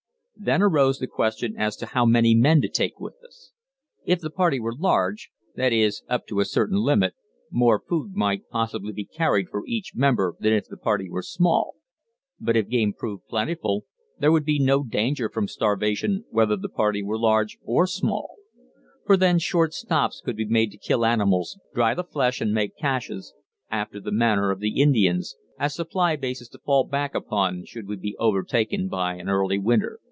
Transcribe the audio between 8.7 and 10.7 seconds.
be carried for each member than if